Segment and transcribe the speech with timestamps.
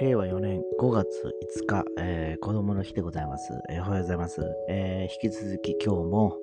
[0.00, 1.06] 令和4年5月
[1.58, 3.52] 5日、えー、子供の日でございます。
[3.68, 4.40] えー、おはようございます。
[4.70, 6.38] えー、引き続き今日も、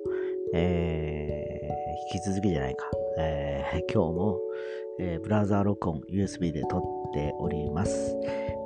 [0.54, 4.38] えー、引き続きじゃないか、えー、今日も、
[5.00, 8.16] えー、ブラウザー録音 USB で撮っております。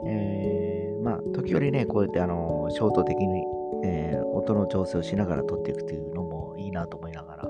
[0.07, 3.47] えー、まあ、時折ね、こうやってあの、ショート的に、
[3.85, 7.49] えー、音の調整をしながら撮っていくというのもいいなと思いながら、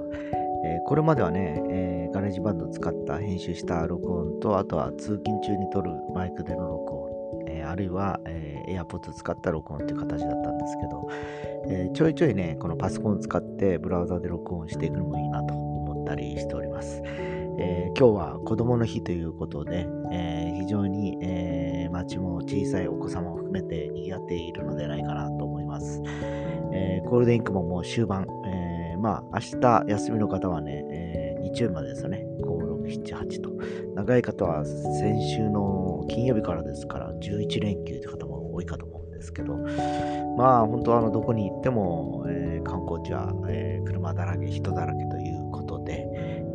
[0.64, 7.01] えー、これまではね、えー、ガレージバンドを使った編集した録音と、あとは通勤中に撮るマイクでの録音、
[7.72, 11.08] あるいは、えー、AirPods 使った録音という形だったんですけど、
[11.74, 17.02] えー、ちょいちょいね、このパソコンを使ってブラウザで録音していくのもいいなと思ったりしております。
[17.58, 26.02] えー、今日は子供の日ということで、えー、非常に、えー、街も小さいお子様を含めて賑わっているのではないかなと思います。
[26.74, 32.46] えー、ゴールデンウィークももう終盤、えー、まあ明日休みの方はね、えー、日曜日までですよね、5、
[32.82, 33.50] 6、7、8と。
[33.94, 39.56] 長い方は先週の金曜日からですから、11連休という方も多いかと思うんですけど、
[40.36, 46.06] まあ本当はあのどこに行っても、えー、観光地は、えー、車だらけ、人だらけということで、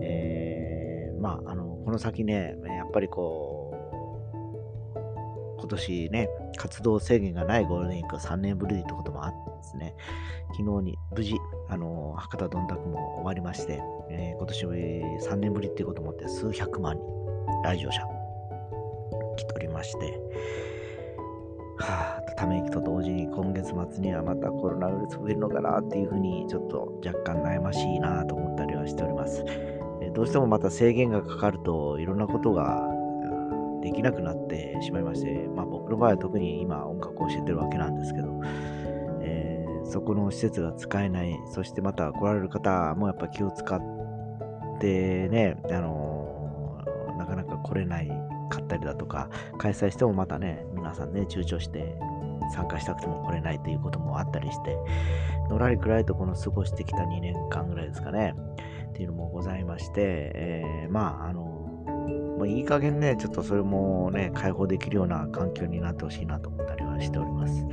[0.01, 3.77] えー、まああのこの先ね、やっぱりこう、
[5.59, 9.95] 今年ね、活動制限がないゴールデンウィークは3年ぶりということもあってですね、
[10.51, 11.35] 昨日に無事、
[11.69, 17.03] あの博多どんたくも終わりまして、えー、今年3年ぶりっていうこともあって数百万人
[17.63, 18.16] 来場者
[19.77, 20.19] まして、
[21.77, 29.45] はあ、ため息と同時に今月末にはまたコロナウイルス増えるのかなっていうふうにちょっと若干悩ましいなと思ったりはしております。
[30.13, 32.87] どうしてもまた制限がかかるといろんなことが
[33.81, 38.41] できなくなってしまいまして、まあ、僕の場合は特に今音楽を教えてるわけなんですけど、
[39.21, 43.79] えー、そこの施設が使えない、そしてまた来られる方もやっぱ気を使っ
[44.79, 51.97] てね、あのー、なかなか来れないかったりだとか、開催してもまたね、皆さんね、躊躇して
[52.53, 54.77] 参加したくても来れないということもあったりして、
[55.49, 58.35] のらりくらいとこの過ごしてきた2年間ぐらいですかね、
[58.89, 67.65] っていうのもございまして、えー、まあ、あの、もういい加減ね、ちょっとそれもね、解放できるような環境になってほしいなと思ったりはしております。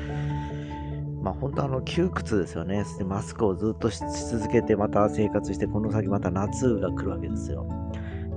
[1.23, 2.85] まあ本当あの窮屈ですよね。
[3.07, 3.99] マスクをずっとし
[4.31, 7.67] 続けてまた生活して、この先また夏が来るわけですよ。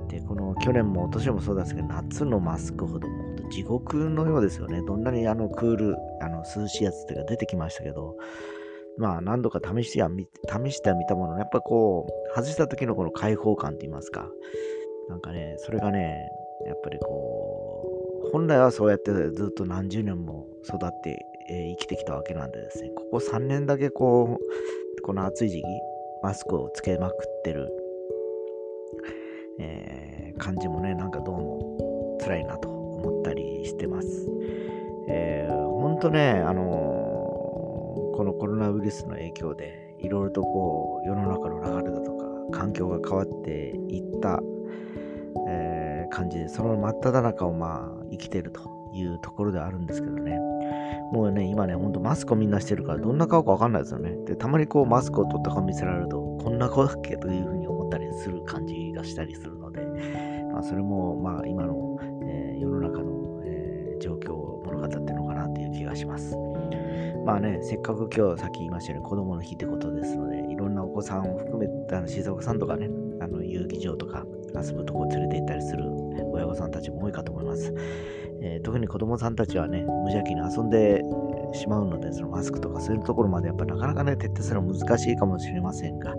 [0.08, 4.82] で、この去年も今年もそうですけど、夏のマスクほども地獄のようですよね。
[4.82, 8.16] どんなにあのクール、あの涼しいやつっていうか出てきましたけど、
[8.98, 14.28] まあ何度か試しては試してはみたものの、やっぱこう、外した時のこの開放感といいますか、
[15.08, 16.18] なんかね、それがね、
[16.66, 25.64] やっぱりこう、本来はそうやってずっと何十年も育って、えー、生きてきたわけなんでですね、ここ3年だけこう、この暑い時期、
[26.22, 27.70] マスクをつけまくってる、
[29.58, 34.28] えー、感じもね、なんかどうも辛いなと思ったりしてます。
[35.08, 44.42] えー、ほんとね、あのー、このコロナウイルスの影響で、いろいろとこう、世の中の流れだとか、環境が変わっていった、
[45.48, 48.60] えー、感じで、その真っ只中をまあ、生きてると
[48.94, 50.38] いうところであるんですけどね。
[51.12, 54.14] もうね、今ね、ほんとマスクをみんなしてるから、どんな顔かわかんないですよね。
[54.26, 57.16] で、たまにこう、マスクを取った顔見せられると、こんな顔だっけ？
[57.16, 59.80] というふうに思ったりする感じがしたりするので、
[60.52, 61.98] まあ、それも、まあ、今の
[62.28, 66.36] え世の中の、えー、状況を物語ってるのかなっていう気がします。
[67.24, 72.88] まあね、せっかく今日さっき言いましたように子供の日ってことですので、いろんなお子さんを含めて、あの静岡さんとかね、
[73.20, 75.84] あの遊戯場とか遊ぶとこ連れて行ったりする
[76.32, 77.74] 親御さんたちも多いかと思います。
[78.40, 81.02] えー、特に子供さんたちはね、無邪気に遊んで
[81.52, 86.14] しまうので、そのマスクとかそういうところまでやっぱなかなかね、徹底するのは難しいかもしれませんが、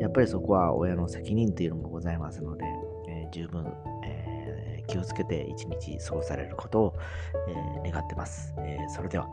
[0.00, 2.64] やっぱりそこは親の責任というのもございますので、
[3.08, 3.66] えー、十分、
[4.04, 4.36] えー
[4.86, 6.94] 気をつけて一日過ごされることを、
[7.84, 8.54] え、願ってます。
[8.58, 9.28] え、それでは。